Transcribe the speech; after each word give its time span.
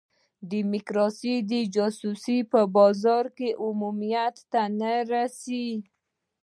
ډیموکراسي 0.51 1.35
د 1.51 1.53
جاسوسۍ 1.75 2.39
په 2.51 2.59
بازار 2.75 3.25
کې 3.37 3.49
عمومیت 3.65 4.35
ته 4.51 4.61
نه 4.79 4.93
رسي. 5.11 5.67